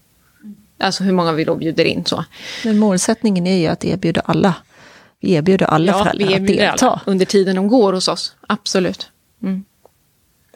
Alltså 0.80 1.04
hur 1.04 1.12
många 1.12 1.32
vi 1.32 1.44
då 1.44 1.54
bjuder 1.54 1.84
in. 1.84 2.04
så. 2.04 2.24
Men 2.64 2.78
målsättningen 2.78 3.46
är 3.46 3.56
ju 3.56 3.66
att 3.66 3.84
erbjuda 3.84 4.20
alla. 4.24 4.54
Vi 5.20 5.32
erbjuder 5.32 5.66
alla 5.66 5.92
ja, 5.92 6.04
föräldrar 6.04 6.26
vi 6.26 6.34
erbjuder 6.34 6.68
att 6.68 6.72
delta. 6.72 6.87
Alla 6.87 7.02
under 7.06 7.26
tiden 7.26 7.56
de 7.56 7.68
går 7.68 7.92
hos 7.92 8.08
oss. 8.08 8.37
Absolut. 8.40 9.10
Mm. 9.42 9.64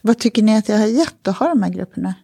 Vad 0.03 0.19
tycker 0.19 0.43
ni 0.43 0.57
att 0.57 0.67
det 0.67 0.77
har 0.77 0.87
gett 0.87 1.29
att 1.29 1.37
ha 1.37 1.49
de 1.49 1.63
här 1.63 1.71
grupperna? 1.71 2.15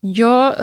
Ja, 0.00 0.56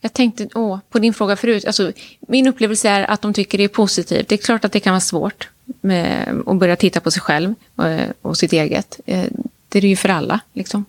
jag 0.00 0.12
tänkte 0.12 0.48
åh, 0.54 0.78
på 0.90 0.98
din 0.98 1.14
fråga 1.14 1.36
förut. 1.36 1.64
Alltså, 1.64 1.92
min 2.20 2.46
upplevelse 2.46 2.88
är 2.88 3.10
att 3.10 3.22
de 3.22 3.32
tycker 3.32 3.58
det 3.58 3.64
är 3.64 3.68
positivt. 3.68 4.28
Det 4.28 4.34
är 4.34 4.36
klart 4.36 4.64
att 4.64 4.72
det 4.72 4.80
kan 4.80 4.92
vara 4.92 5.00
svårt 5.00 5.48
med 5.80 6.42
att 6.46 6.56
börja 6.56 6.76
titta 6.76 7.00
på 7.00 7.10
sig 7.10 7.22
själv 7.22 7.54
eh, 7.78 8.10
och 8.22 8.36
sitt 8.36 8.52
eget. 8.52 9.00
Eh, 9.06 9.24
det 9.68 9.78
är 9.78 9.82
det 9.82 9.88
ju 9.88 9.96
för 9.96 10.08
alla. 10.08 10.40
Liksom. 10.52 10.84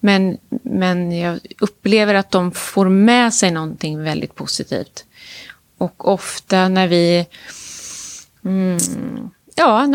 Men, 0.00 0.38
men 0.62 1.18
jag 1.18 1.38
upplever 1.60 2.14
att 2.14 2.30
de 2.30 2.52
får 2.52 2.88
med 2.88 3.34
sig 3.34 3.50
någonting 3.50 4.02
väldigt 4.02 4.34
positivt. 4.34 5.04
Och 5.78 6.08
ofta 6.08 6.68
när 6.68 6.88
vi... 6.88 7.26
Mm, 8.44 8.78
ja, 9.54 9.86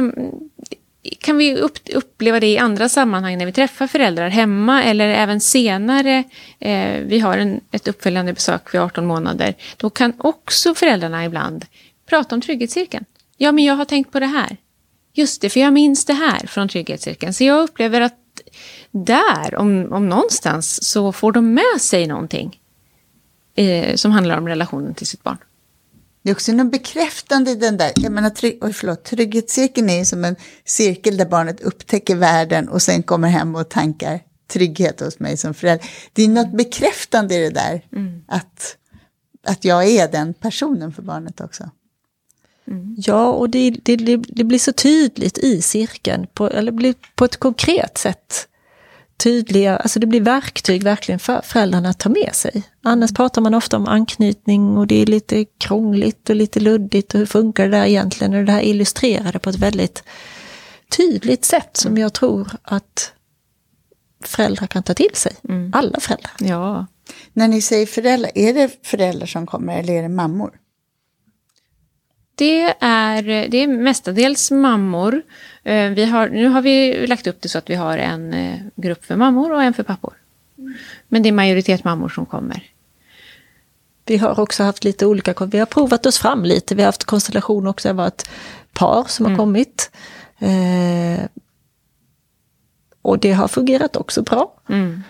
kan 1.20 1.38
vi 1.38 1.58
uppleva 1.93 2.39
det 2.39 2.48
i 2.48 2.58
andra 2.58 2.89
sammanhang 2.89 3.38
när 3.38 3.46
vi 3.46 3.51
träffar 3.51 3.88
föräldrar 3.88 4.29
hemma 4.29 4.84
eller 4.84 5.10
även 5.10 5.39
senare. 5.39 6.24
Eh, 6.60 7.01
vi 7.05 7.20
har 7.20 7.38
en, 7.38 7.62
ett 7.72 7.88
uppföljande 7.88 8.34
besök 8.34 8.74
vid 8.74 8.82
18 8.82 9.05
månader. 9.05 9.55
Då 9.77 9.89
kan 9.89 10.13
också 10.17 10.75
föräldrarna 10.75 11.25
ibland 11.25 11.65
prata 12.10 12.36
om 12.36 12.41
trygghetscirkeln. 12.41 13.05
Ja, 13.38 13.51
men 13.51 13.63
jag 13.63 13.75
har 13.75 13.86
tänkt 13.86 14.12
på 14.12 14.20
det 14.20 14.25
här. 14.25 14.58
Just 15.13 15.41
det, 15.41 15.50
för 15.50 15.60
jag 15.60 15.74
minns 15.74 16.05
det 16.05 16.13
här 16.13 16.48
från 16.48 16.67
trygghetscirkeln. 16.67 17.34
Så 17.34 17.43
jag 17.43 17.63
upplever 17.63 18.01
att 18.01 18.22
där, 18.93 19.55
om, 19.55 19.93
om 19.93 20.09
någonstans, 20.09 20.83
så 20.83 21.12
får 21.12 21.31
de 21.31 21.53
med 21.53 21.81
sig 21.81 22.07
någonting 22.07 22.59
eh, 23.55 23.95
som 23.95 24.12
handlar 24.12 24.38
om 24.38 24.47
relationen 24.47 24.93
till 24.93 25.07
sitt 25.07 25.23
barn. 25.23 25.38
Det 26.23 26.29
är 26.29 26.33
också 26.33 26.51
något 26.51 26.71
bekräftande 26.71 27.51
i 27.51 27.55
den 27.55 27.77
där, 27.77 27.91
jag 27.95 28.12
menar, 28.12 28.29
trygg, 28.29 28.57
oj, 28.62 28.73
förlåt, 28.73 29.03
trygghetscirkeln 29.03 29.89
är 29.89 30.03
som 30.03 30.25
en 30.25 30.35
cirkel 30.65 31.17
där 31.17 31.25
barnet 31.25 31.62
upptäcker 31.62 32.15
världen 32.15 32.69
och 32.69 32.81
sen 32.81 33.03
kommer 33.03 33.27
hem 33.27 33.55
och 33.55 33.69
tankar 33.69 34.19
trygghet 34.47 35.00
hos 35.00 35.19
mig 35.19 35.38
som 35.38 35.53
förälder. 35.53 35.88
Det 36.13 36.23
är 36.23 36.27
något 36.27 36.51
bekräftande 36.51 37.35
i 37.35 37.39
det 37.43 37.50
där, 37.50 37.81
mm. 37.91 38.23
att, 38.27 38.77
att 39.47 39.65
jag 39.65 39.88
är 39.88 40.12
den 40.12 40.33
personen 40.33 40.93
för 40.93 41.01
barnet 41.01 41.41
också. 41.41 41.69
Mm. 42.67 42.95
Ja, 42.97 43.31
och 43.31 43.50
det, 43.50 43.71
det, 43.83 43.95
det, 44.17 44.43
blir 44.43 44.59
så 44.59 44.73
tydligt 44.73 45.38
i 45.38 45.62
cirkeln, 45.62 46.27
på, 46.33 46.50
eller 46.50 46.71
blir 46.71 46.95
på 47.15 47.25
ett 47.25 47.38
konkret 47.38 47.97
sätt 47.97 48.47
tydliga, 49.23 49.77
alltså 49.77 49.99
det 49.99 50.07
blir 50.07 50.21
verktyg 50.21 50.83
verkligen 50.83 51.19
för 51.19 51.41
föräldrarna 51.43 51.89
att 51.89 51.99
ta 51.99 52.09
med 52.09 52.29
sig. 52.33 52.63
Annars 52.83 53.13
pratar 53.13 53.41
man 53.41 53.53
ofta 53.53 53.77
om 53.77 53.87
anknytning 53.87 54.77
och 54.77 54.87
det 54.87 55.01
är 55.01 55.05
lite 55.05 55.45
krångligt 55.45 56.29
och 56.29 56.35
lite 56.35 56.59
luddigt 56.59 57.13
och 57.13 57.19
hur 57.19 57.25
funkar 57.25 57.63
det 57.63 57.77
där 57.77 57.85
egentligen? 57.85 58.33
Och 58.33 58.45
det 58.45 58.51
här 58.51 58.61
illustrerar 58.61 59.31
det 59.31 59.39
på 59.39 59.49
ett 59.49 59.59
väldigt 59.59 60.03
tydligt 60.97 61.45
sätt 61.45 61.77
som 61.77 61.97
jag 61.97 62.13
tror 62.13 62.47
att 62.63 63.13
föräldrar 64.23 64.67
kan 64.67 64.83
ta 64.83 64.93
till 64.93 65.15
sig. 65.15 65.35
Mm. 65.49 65.71
Alla 65.75 65.99
föräldrar. 65.99 66.31
Ja. 66.39 66.85
När 67.33 67.47
ni 67.47 67.61
säger 67.61 67.85
föräldrar, 67.85 68.31
är 68.35 68.53
det 68.53 68.69
föräldrar 68.83 69.27
som 69.27 69.45
kommer 69.45 69.79
eller 69.79 69.93
är 69.93 70.01
det 70.01 70.09
mammor? 70.09 70.51
Det 72.35 72.75
är, 72.79 73.23
det 73.23 73.57
är 73.57 73.67
mestadels 73.67 74.51
mammor. 74.51 75.21
Eh, 75.63 75.89
vi 75.89 76.05
har, 76.05 76.29
nu 76.29 76.47
har 76.47 76.61
vi 76.61 77.07
lagt 77.07 77.27
upp 77.27 77.41
det 77.41 77.49
så 77.49 77.57
att 77.57 77.69
vi 77.69 77.75
har 77.75 77.97
en 77.97 78.33
eh, 78.33 78.59
grupp 78.75 79.05
för 79.05 79.15
mammor 79.15 79.53
och 79.53 79.63
en 79.63 79.73
för 79.73 79.83
pappor. 79.83 80.13
Men 81.07 81.23
det 81.23 81.29
är 81.29 81.33
majoritet 81.33 81.83
mammor 81.83 82.09
som 82.09 82.25
kommer. 82.25 82.63
Vi 84.05 84.17
har 84.17 84.39
också 84.39 84.63
haft 84.63 84.83
lite 84.83 85.05
olika, 85.05 85.45
vi 85.45 85.59
har 85.59 85.65
provat 85.65 86.05
oss 86.05 86.17
fram 86.19 86.45
lite. 86.45 86.75
Vi 86.75 86.81
har 86.81 86.87
haft 86.87 87.03
konstellation 87.03 87.67
också, 87.67 87.87
det 87.87 87.93
var 87.93 88.07
ett 88.07 88.29
par 88.73 89.03
som 89.07 89.25
mm. 89.25 89.37
har 89.37 89.45
kommit. 89.45 89.91
Eh, 90.39 91.25
och 93.01 93.19
det 93.19 93.31
har 93.31 93.47
fungerat 93.47 93.95
också 93.95 94.21
bra. 94.21 94.53
Mm. 94.69 95.03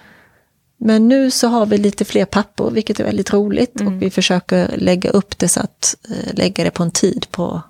Men 0.77 1.07
nu 1.07 1.31
så 1.31 1.47
har 1.47 1.65
vi 1.65 1.77
lite 1.77 2.05
fler 2.05 2.25
pappor, 2.25 2.71
vilket 2.71 2.99
är 2.99 3.03
väldigt 3.03 3.33
roligt. 3.33 3.81
Mm. 3.81 3.93
Och 3.93 4.01
vi 4.01 4.09
försöker 4.09 4.77
lägga 4.77 5.09
upp 5.09 5.39
det 5.39 5.47
så 5.47 5.59
att 5.59 5.95
eh, 6.09 6.33
lägga 6.33 6.63
det 6.63 6.71
på 6.71 6.83
en 6.83 6.91
tid 6.91 7.25
på, 7.31 7.61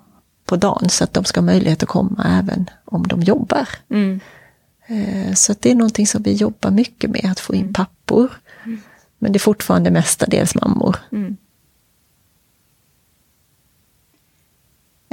på 0.44 0.56
dagen. 0.56 0.88
Så 0.88 1.04
att 1.04 1.14
de 1.14 1.24
ska 1.24 1.40
ha 1.40 1.46
möjlighet 1.46 1.82
att 1.82 1.88
komma 1.88 2.26
även 2.38 2.70
om 2.84 3.06
de 3.06 3.22
jobbar. 3.22 3.68
Mm. 3.90 4.20
Eh, 4.86 5.34
så 5.34 5.54
det 5.60 5.70
är 5.70 5.74
någonting 5.74 6.06
som 6.06 6.22
vi 6.22 6.32
jobbar 6.32 6.70
mycket 6.70 7.10
med, 7.10 7.28
att 7.30 7.40
få 7.40 7.54
in 7.54 7.60
mm. 7.60 7.72
pappor. 7.72 8.30
Mm. 8.64 8.80
Men 9.18 9.32
det 9.32 9.36
är 9.36 9.40
fortfarande 9.40 9.90
mestadels 9.90 10.54
mammor. 10.54 10.96
Mm. 11.12 11.36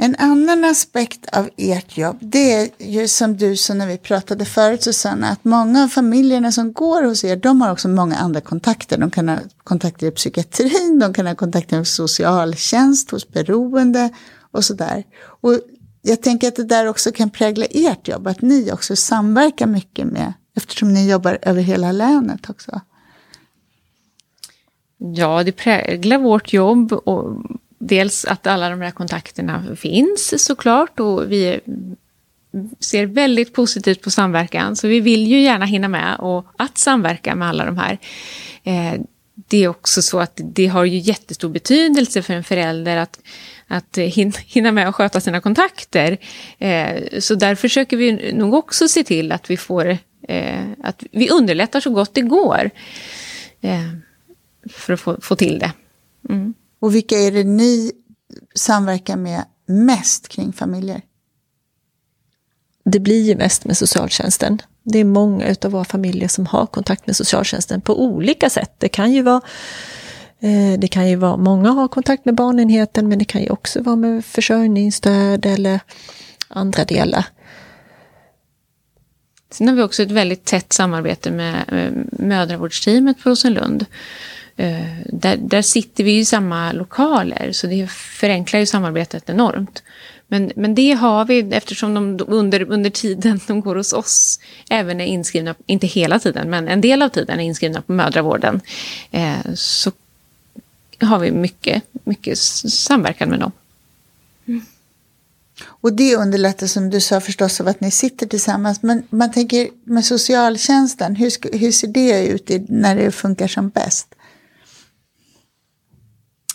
En 0.02 0.16
annan 0.18 0.64
aspekt 0.64 1.28
av 1.36 1.48
ert 1.56 1.98
jobb, 1.98 2.16
det 2.20 2.52
är 2.52 2.70
ju 2.78 3.08
som 3.08 3.36
du 3.36 3.56
sa 3.56 3.74
när 3.74 3.86
vi 3.86 3.98
pratade 3.98 4.44
förut 4.44 4.82
Susanna, 4.82 5.28
att 5.28 5.44
många 5.44 5.84
av 5.84 5.88
familjerna 5.88 6.52
som 6.52 6.72
går 6.72 7.02
hos 7.02 7.24
er, 7.24 7.36
de 7.36 7.60
har 7.60 7.72
också 7.72 7.88
många 7.88 8.16
andra 8.16 8.40
kontakter. 8.40 8.98
De 8.98 9.10
kan 9.10 9.28
ha 9.28 9.38
kontakter 9.64 10.06
i 10.06 10.10
psykiatrin, 10.10 10.98
de 10.98 11.14
kan 11.14 11.26
ha 11.26 11.34
kontakter 11.34 11.76
med 11.76 11.86
socialtjänst, 11.86 13.10
hos 13.10 13.28
beroende 13.28 14.10
och 14.50 14.64
sådär. 14.64 15.04
Och 15.24 15.58
jag 16.02 16.22
tänker 16.22 16.48
att 16.48 16.56
det 16.56 16.64
där 16.64 16.86
också 16.86 17.12
kan 17.12 17.30
prägla 17.30 17.64
ert 17.70 18.08
jobb, 18.08 18.26
att 18.26 18.42
ni 18.42 18.72
också 18.72 18.96
samverkar 18.96 19.66
mycket 19.66 20.06
med, 20.06 20.32
eftersom 20.56 20.92
ni 20.92 21.10
jobbar 21.10 21.38
över 21.42 21.62
hela 21.62 21.92
länet 21.92 22.50
också. 22.50 22.80
Ja, 24.98 25.42
det 25.44 25.52
präglar 25.52 26.18
vårt 26.18 26.52
jobb 26.52 26.92
och 26.92 27.36
dels 27.82 28.24
att 28.24 28.46
alla 28.46 28.70
de 28.70 28.80
här 28.80 28.90
kontakterna 28.90 29.76
finns 29.76 30.44
såklart 30.44 31.00
och 31.00 31.32
vi 31.32 31.60
ser 32.80 33.06
väldigt 33.06 33.52
positivt 33.52 34.02
på 34.02 34.10
samverkan. 34.10 34.76
Så 34.76 34.88
vi 34.88 35.00
vill 35.00 35.26
ju 35.26 35.40
gärna 35.40 35.64
hinna 35.64 35.88
med 35.88 36.16
och 36.18 36.46
att 36.56 36.78
samverka 36.78 37.34
med 37.34 37.48
alla 37.48 37.64
de 37.64 37.78
här. 37.78 37.98
Eh, 38.62 39.00
det 39.34 39.64
är 39.64 39.68
också 39.68 40.02
så 40.02 40.20
att 40.20 40.40
det 40.44 40.66
har 40.66 40.84
ju 40.84 40.98
jättestor 40.98 41.48
betydelse 41.48 42.22
för 42.22 42.34
en 42.34 42.44
förälder 42.44 42.96
att, 42.96 43.20
att 43.66 43.98
hinna 44.46 44.72
med 44.72 44.88
att 44.88 44.94
sköta 44.94 45.20
sina 45.20 45.40
kontakter. 45.40 46.18
Eh, 46.58 47.18
så 47.18 47.34
där 47.34 47.54
försöker 47.54 47.96
vi 47.96 48.32
nog 48.32 48.54
också 48.54 48.88
se 48.88 49.04
till 49.04 49.32
att 49.32 49.50
vi 49.50 49.56
får 49.56 49.98
eh, 50.28 50.62
att 50.82 51.04
vi 51.12 51.30
underlättar 51.30 51.80
så 51.80 51.90
gott 51.90 52.14
det 52.14 52.22
går 52.22 52.70
för 54.70 54.92
att 54.92 55.00
få, 55.00 55.20
få 55.20 55.36
till 55.36 55.58
det. 55.58 55.72
Mm. 56.28 56.54
Och 56.82 56.94
vilka 56.94 57.18
är 57.18 57.32
det 57.32 57.44
ni 57.44 57.92
samverkar 58.54 59.16
med 59.16 59.44
mest 59.66 60.28
kring 60.28 60.52
familjer? 60.52 61.02
Det 62.84 63.00
blir 63.00 63.22
ju 63.22 63.36
mest 63.36 63.64
med 63.64 63.76
socialtjänsten. 63.76 64.62
Det 64.82 64.98
är 64.98 65.04
många 65.04 65.56
av 65.64 65.70
våra 65.70 65.84
familjer 65.84 66.28
som 66.28 66.46
har 66.46 66.66
kontakt 66.66 67.06
med 67.06 67.16
socialtjänsten 67.16 67.80
på 67.80 68.02
olika 68.02 68.50
sätt. 68.50 68.74
Det 68.78 68.88
kan 68.88 69.12
ju 69.12 69.22
vara 69.22 69.40
eh, 70.40 70.78
det 70.78 70.88
kan 70.88 71.08
ju 71.08 71.16
vara, 71.16 71.36
många 71.36 71.70
har 71.70 71.88
kontakt 71.88 72.24
med 72.24 72.34
barnenheten 72.34 73.08
men 73.08 73.18
det 73.18 73.24
kan 73.24 73.42
ju 73.42 73.50
också 73.50 73.82
vara 73.82 73.96
med 73.96 74.24
försörjningsstöd 74.24 75.46
eller 75.46 75.80
andra 76.48 76.84
delar. 76.84 77.24
Sen 79.50 79.68
har 79.68 79.74
vi 79.74 79.82
också 79.82 80.02
ett 80.02 80.10
väldigt 80.10 80.44
tätt 80.44 80.72
samarbete 80.72 81.30
med 81.30 81.64
mödravårdsteamet 82.12 83.22
på 83.22 83.30
Rosenlund. 83.30 83.86
Eh, 84.56 84.84
där, 85.06 85.36
där 85.36 85.62
sitter 85.62 86.04
vi 86.04 86.18
i 86.18 86.24
samma 86.24 86.72
lokaler 86.72 87.52
så 87.52 87.66
det 87.66 87.90
förenklar 87.90 88.60
ju 88.60 88.66
samarbetet 88.66 89.30
enormt. 89.30 89.82
Men, 90.26 90.52
men 90.56 90.74
det 90.74 90.92
har 90.92 91.24
vi 91.24 91.40
eftersom 91.40 91.94
de 91.94 92.24
under, 92.28 92.72
under 92.72 92.90
tiden 92.90 93.40
de 93.46 93.60
går 93.60 93.76
hos 93.76 93.92
oss 93.92 94.40
även 94.70 95.00
är 95.00 95.04
inskrivna, 95.04 95.54
inte 95.66 95.86
hela 95.86 96.18
tiden, 96.18 96.50
men 96.50 96.68
en 96.68 96.80
del 96.80 97.02
av 97.02 97.08
tiden 97.08 97.40
är 97.40 97.44
inskrivna 97.44 97.82
på 97.82 97.92
mödravården. 97.92 98.60
Eh, 99.10 99.54
så 99.54 99.92
har 101.00 101.18
vi 101.18 101.30
mycket, 101.30 101.82
mycket 102.04 102.38
samverkan 102.38 103.28
med 103.28 103.40
dem. 103.40 103.52
Mm. 104.46 104.64
Och 105.64 105.92
det 105.92 106.16
underlättar 106.16 106.66
som 106.66 106.90
du 106.90 107.00
sa 107.00 107.20
förstås 107.20 107.60
av 107.60 107.68
att 107.68 107.80
ni 107.80 107.90
sitter 107.90 108.26
tillsammans. 108.26 108.82
Men 108.82 109.02
man 109.10 109.32
tänker 109.32 109.68
med 109.84 110.04
socialtjänsten, 110.04 111.16
hur, 111.16 111.58
hur 111.58 111.72
ser 111.72 111.88
det 111.88 112.26
ut 112.26 112.50
i, 112.50 112.66
när 112.68 112.96
det 112.96 113.12
funkar 113.12 113.48
som 113.48 113.68
bäst? 113.68 114.14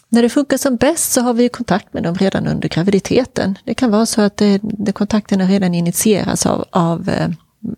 När 0.09 0.21
det 0.21 0.29
funkar 0.29 0.57
som 0.57 0.75
bäst 0.75 1.11
så 1.11 1.21
har 1.21 1.33
vi 1.33 1.49
kontakt 1.49 1.93
med 1.93 2.03
dem 2.03 2.15
redan 2.15 2.47
under 2.47 2.69
graviditeten. 2.69 3.57
Det 3.63 3.73
kan 3.73 3.91
vara 3.91 4.05
så 4.05 4.21
att 4.21 4.41
eh, 4.41 4.47
det, 4.47 4.59
det 4.61 4.91
kontakterna 4.91 5.45
redan 5.45 5.75
initieras 5.75 6.45
av, 6.45 6.65
av 6.69 7.09
eh, 7.09 7.29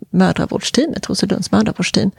mödravårdsteamet, 0.09 1.09
Roselunds 1.09 1.51
mödravårdsteam. 1.51 2.11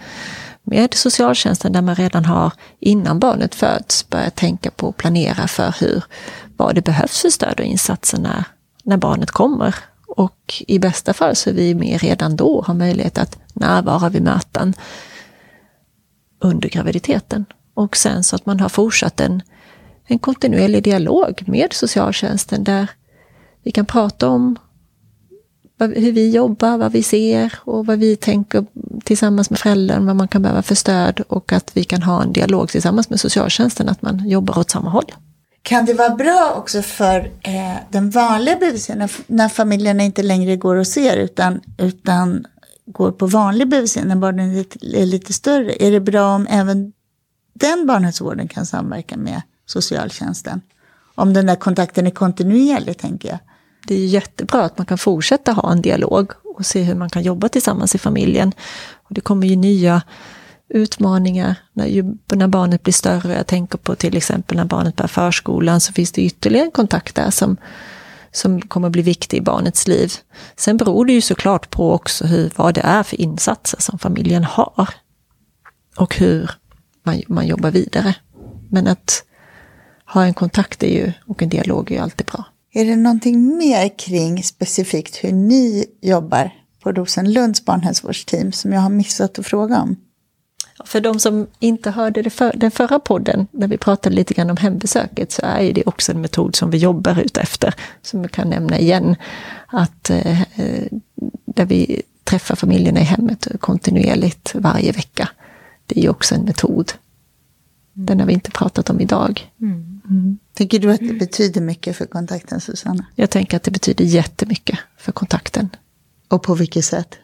Med 0.63 0.95
socialtjänsten 0.95 1.73
där 1.73 1.83
man 1.83 1.95
redan 1.95 2.25
har, 2.25 2.53
innan 2.81 3.19
barnet 3.19 3.55
föds, 3.55 4.09
börjat 4.09 4.37
tänka 4.37 4.71
på 4.71 4.87
och 4.89 4.97
planera 4.97 5.49
för 5.49 5.75
hur, 5.81 6.05
vad 6.57 6.75
det 6.75 6.83
behövs 6.83 7.21
för 7.21 7.31
stöd 7.31 7.61
och 7.61 7.67
insatser 7.67 8.19
när, 8.19 8.45
när 8.83 8.97
barnet 8.97 9.31
kommer. 9.31 9.75
Och 10.07 10.63
i 10.67 10.79
bästa 10.79 11.13
fall 11.13 11.37
så 11.37 11.51
är 11.51 11.55
vi 11.55 11.75
med 11.75 12.01
redan 12.03 12.37
då, 12.37 12.65
har 12.67 12.75
möjlighet 12.75 13.19
att 13.19 13.39
närvara 13.55 14.09
vid 14.09 14.23
möten 14.23 14.75
under 16.39 16.69
graviditeten. 16.69 17.45
Och 17.75 17.97
sen 17.97 18.25
så 18.25 18.37
att 18.37 18.47
man 18.47 18.61
har 18.61 18.69
fortsatt 18.69 19.21
en, 19.21 19.43
en 20.11 20.19
kontinuerlig 20.19 20.83
dialog 20.83 21.43
med 21.47 21.73
socialtjänsten 21.73 22.65
där 22.65 22.91
vi 23.63 23.71
kan 23.71 23.87
prata 23.87 24.29
om 24.29 24.57
hur 25.79 26.13
vi 26.13 26.31
jobbar, 26.31 26.79
vad 26.79 26.93
vi 26.93 27.03
ser 27.03 27.55
och 27.59 27.87
vad 27.87 27.99
vi 27.99 28.17
tänker 28.17 28.67
tillsammans 29.05 29.51
med 29.51 29.59
föräldern, 29.59 30.07
vad 30.07 30.17
man 30.17 30.29
kan 30.29 30.43
behöva 30.43 30.63
för 30.63 30.75
stöd 30.75 31.21
och 31.21 31.53
att 31.53 31.71
vi 31.77 31.85
kan 31.85 32.03
ha 32.03 32.23
en 32.23 32.33
dialog 32.33 32.69
tillsammans 32.69 33.11
med 33.11 33.21
socialtjänsten, 33.21 33.89
att 33.89 34.03
man 34.03 34.29
jobbar 34.29 34.59
åt 34.59 34.71
samma 34.71 34.91
håll. 34.91 35.13
Kan 35.63 35.85
det 35.85 35.95
vara 35.95 36.15
bra 36.15 36.55
också 36.57 36.83
för 36.83 37.19
eh, 37.43 37.77
den 37.91 38.11
vanliga 38.11 38.57
BVC, 38.57 38.89
när, 38.89 39.11
när 39.27 39.49
familjerna 39.49 40.03
inte 40.03 40.23
längre 40.23 40.57
går 40.57 40.77
och 40.77 40.87
ser 40.87 41.17
utan, 41.17 41.61
utan 41.79 42.47
går 42.87 43.13
på 43.13 43.27
vanlig 43.27 43.69
BVC 43.69 43.97
när 44.05 44.17
barnen 44.17 44.51
är 44.51 44.55
lite, 44.55 44.79
är 44.97 45.07
lite 45.07 45.33
större? 45.33 45.73
Är 45.73 45.91
det 45.91 46.01
bra 46.01 46.35
om 46.35 46.47
även 46.51 46.93
den 47.55 47.87
barnhälsovården 47.87 48.49
kan 48.49 48.67
samverka 48.67 49.17
med 49.17 49.43
socialtjänsten? 49.71 50.61
Om 51.15 51.33
den 51.33 51.47
där 51.47 51.57
kontakten 51.57 52.07
är 52.07 52.11
kontinuerlig, 52.11 52.99
tänker 52.99 53.29
jag. 53.29 53.39
Det 53.87 53.95
är 53.95 54.07
jättebra 54.07 54.63
att 54.63 54.79
man 54.79 54.87
kan 54.87 54.99
fortsätta 54.99 55.53
ha 55.53 55.73
en 55.73 55.83
dialog 55.83 56.33
och 56.45 56.67
se 56.67 56.83
hur 56.83 56.95
man 56.95 57.11
kan 57.11 57.23
jobba 57.23 57.49
tillsammans 57.49 57.95
i 57.95 57.99
familjen. 57.99 58.53
Och 58.93 59.15
det 59.15 59.21
kommer 59.21 59.47
ju 59.47 59.57
nya 59.57 60.03
utmaningar 60.69 61.55
när, 61.73 61.87
ju, 61.87 62.05
när 62.33 62.49
barnet 62.49 62.83
blir 62.83 62.93
större. 62.93 63.35
Jag 63.35 63.47
tänker 63.47 63.79
på 63.79 63.95
till 63.95 64.17
exempel 64.17 64.57
när 64.57 64.65
barnet 64.65 64.97
börjar 64.97 65.09
förskolan 65.09 65.81
så 65.81 65.93
finns 65.93 66.13
det 66.13 66.23
ytterligare 66.23 66.67
en 66.67 66.71
kontakt 66.71 67.15
där 67.15 67.31
som, 67.31 67.57
som 68.33 68.61
kommer 68.61 68.91
bli 68.91 69.03
viktig 69.03 69.37
i 69.37 69.41
barnets 69.41 69.89
liv. 69.89 70.13
Sen 70.57 70.77
beror 70.77 71.05
det 71.05 71.13
ju 71.13 71.21
såklart 71.21 71.71
på 71.71 71.93
också 71.93 72.27
hur, 72.27 72.51
vad 72.57 72.75
det 72.75 72.81
är 72.81 73.03
för 73.03 73.21
insatser 73.21 73.81
som 73.81 73.99
familjen 73.99 74.45
har. 74.45 74.89
Och 75.97 76.17
hur 76.17 76.51
man, 77.03 77.23
man 77.29 77.47
jobbar 77.47 77.71
vidare. 77.71 78.15
Men 78.71 78.87
att 78.87 79.25
ha 80.13 80.25
en 80.25 80.35
kontakt 80.35 80.83
är 80.83 80.89
ju, 80.89 81.13
och 81.27 81.43
en 81.43 81.49
dialog 81.49 81.91
är 81.91 81.95
ju 81.95 82.03
alltid 82.03 82.27
bra. 82.27 82.45
Är 82.73 82.85
det 82.85 82.97
någonting 82.97 83.57
mer 83.57 83.99
kring 83.99 84.43
specifikt 84.43 85.25
hur 85.25 85.33
ni 85.33 85.87
jobbar 86.03 86.51
på 86.83 86.93
Rosenlunds 86.93 87.65
barnhälsovårdsteam 87.65 88.53
som 88.53 88.73
jag 88.73 88.81
har 88.81 88.91
missat 88.91 89.39
att 89.39 89.47
fråga 89.47 89.81
om? 89.81 89.97
För 90.85 91.01
de 91.01 91.21
som 91.21 91.47
inte 91.59 91.91
hörde 91.91 92.31
för, 92.31 92.53
den 92.57 92.71
förra 92.71 92.99
podden, 92.99 93.47
när 93.51 93.69
vi 93.69 93.79
pratade 93.79 94.17
lite 94.17 94.35
grann 94.35 94.51
om 94.51 94.57
hembesöket, 94.57 95.33
så 95.33 95.43
är 95.43 95.73
det 95.73 95.83
också 95.87 96.13
en 96.13 96.21
metod 96.21 96.57
som 96.57 96.71
vi 96.71 96.79
jobbar 96.79 97.21
utefter. 97.21 97.75
Som 98.03 98.23
jag 98.23 98.31
kan 98.31 98.51
nämna 98.51 98.79
igen, 98.79 99.17
att 99.67 100.11
eh, 100.11 100.39
där 101.45 101.65
vi 101.65 102.03
träffar 102.25 102.57
familjerna 102.57 103.01
i 103.01 103.05
hemmet 103.05 103.49
kontinuerligt 103.61 104.55
varje 104.55 104.93
vecka. 104.93 105.29
Det 105.87 105.99
är 105.99 106.03
ju 106.03 106.09
också 106.09 106.35
en 106.35 106.45
metod. 106.45 106.93
Den 108.07 108.21
har 108.21 108.27
vi 108.27 108.33
inte 108.33 108.51
pratat 108.51 108.91
om 108.91 109.01
idag. 109.01 109.51
Mm. 109.61 110.01
Mm. 110.11 110.39
Tänker 110.55 110.79
du 110.79 110.93
att 110.93 111.01
det 111.01 111.15
betyder 111.15 111.61
mycket 111.61 111.97
för 111.97 112.07
kontakten, 112.07 112.61
Susanna? 112.61 113.07
Jag 113.15 113.31
tänker 113.31 113.57
att 113.57 113.63
det 113.63 113.71
betyder 113.71 114.05
jättemycket 114.05 114.79
för 114.99 115.13
kontakten. 115.13 115.69
Och 116.29 116.43
på 116.43 116.55
vilket 116.55 116.85
sätt? 116.85 117.19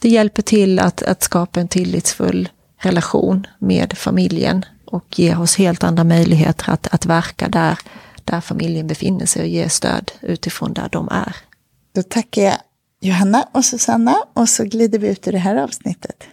Det 0.00 0.08
hjälper 0.08 0.42
till 0.42 0.78
att, 0.78 1.02
att 1.02 1.22
skapa 1.22 1.60
en 1.60 1.68
tillitsfull 1.68 2.48
relation 2.78 3.46
med 3.58 3.98
familjen 3.98 4.64
och 4.84 5.18
ger 5.18 5.40
oss 5.40 5.56
helt 5.56 5.84
andra 5.84 6.04
möjligheter 6.04 6.72
att, 6.72 6.86
att 6.86 7.06
verka 7.06 7.48
där, 7.48 7.78
där 8.24 8.40
familjen 8.40 8.86
befinner 8.86 9.26
sig 9.26 9.42
och 9.42 9.48
ge 9.48 9.68
stöd 9.68 10.12
utifrån 10.20 10.72
där 10.72 10.88
de 10.92 11.08
är. 11.08 11.36
Då 11.94 12.02
tackar 12.02 12.42
jag 12.42 12.56
Johanna 13.00 13.48
och 13.52 13.64
Susanna 13.64 14.16
och 14.34 14.48
så 14.48 14.64
glider 14.64 14.98
vi 14.98 15.08
ut 15.08 15.28
i 15.28 15.30
det 15.30 15.38
här 15.38 15.56
avsnittet. 15.56 16.24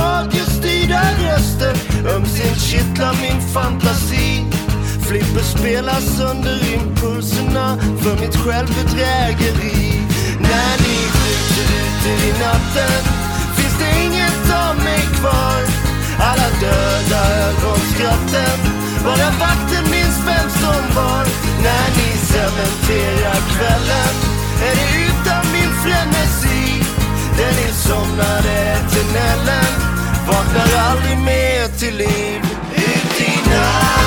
radiostyrda 0.00 1.02
röster. 1.24 1.74
Ömsint 2.14 2.60
kittlar 2.60 3.14
min 3.22 3.40
fantasi. 3.54 4.44
Flipper 5.08 5.42
spelas 5.42 6.20
under 6.20 6.74
impulserna 6.74 7.78
för 8.02 8.14
mitt 8.20 8.36
självbedrägeri. 8.36 10.02
När 10.40 10.72
ni 10.84 10.96
skjuter 11.14 11.68
ut 11.80 12.04
i 12.28 12.32
natten 12.44 13.02
finns 13.56 13.76
det 13.80 14.04
inget 14.04 14.44
av 14.66 14.76
mig 14.84 15.02
kvar. 15.18 15.60
Alla 16.28 16.48
döda 16.60 17.20
ögonskratten, 17.46 18.58
bara 19.04 19.30
vakten 19.44 19.84
minns 19.90 20.18
vem 20.26 20.48
som 20.62 20.82
var. 20.96 21.24
När 21.66 21.86
ni 21.98 22.10
cementerar 22.32 23.40
kvällen 23.52 24.14
är 24.66 24.74
det 24.78 24.88
utan 25.06 25.52
min 25.52 25.72
frenesi. 25.82 26.99
Den 27.36 27.68
insomnade 27.68 28.76
tunneln 28.92 29.74
vaknar 30.26 30.80
aldrig 30.90 31.18
mer 31.18 31.78
till 31.78 31.96
liv. 31.96 32.40
Ut 32.76 33.20
i 33.20 33.50
natt. 33.50 33.99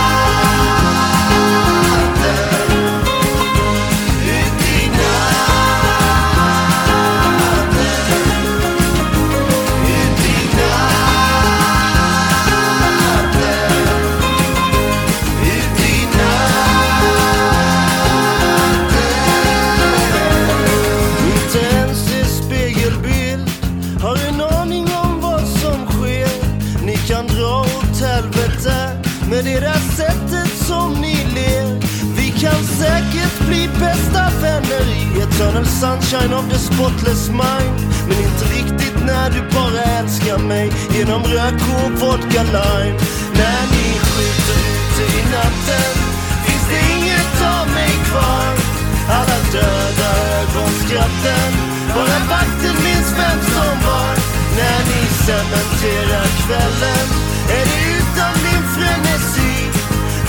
Kvällen. 56.45 57.07
Är 57.49 57.65
det 57.69 57.81
utan 57.97 58.33
min 58.45 58.63
frenesi? 58.75 59.53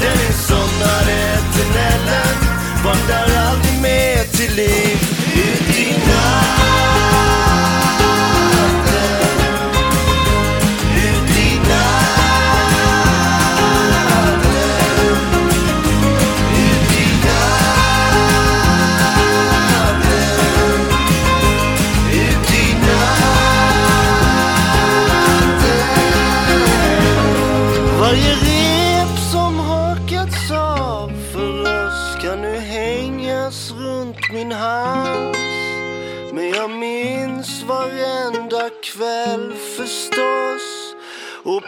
Den 0.00 0.26
insomnade 0.26 1.38
tunneln 1.54 2.38
vandrar 2.84 3.28
aldrig 3.48 3.80
mer 3.82 4.24
till 4.24 4.54
liv. 4.56 5.03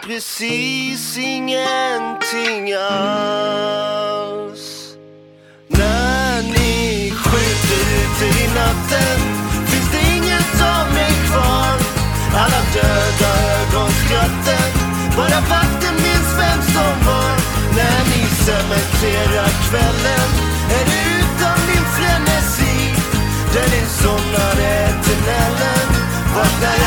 Precis 0.07 1.17
ingenting 1.17 2.73
alls. 2.73 4.63
När 5.67 6.41
ni 6.41 7.11
skjuter 7.11 7.81
ut 7.99 8.21
i 8.21 8.47
natten 8.55 9.19
finns 9.69 9.91
det 9.91 10.03
inget 10.15 10.61
av 10.61 10.85
mig 10.93 11.13
kvar. 11.27 11.75
Alla 12.41 12.61
döda 12.73 13.31
ögonskratten, 13.59 14.69
bara 15.17 15.39
vakten 15.53 15.95
minns 15.95 16.31
vem 16.39 16.61
som 16.75 16.95
var. 17.07 17.33
När 17.77 17.99
ni 18.11 18.21
cementerar 18.45 19.51
kvällen 19.69 20.29
är 20.77 20.85
det 20.91 21.01
utan 21.19 21.57
min 21.69 21.85
frenesi. 21.97 22.77
Där 23.53 23.67
ni 23.73 23.81
somnade 24.01 24.67
eternellen. 24.87 25.87
vaknar 26.35 26.86